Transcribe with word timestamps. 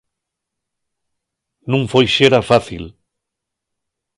Nun 1.71 1.83
foi 1.91 2.05
xera 2.15 2.47
fácil. 2.49 2.83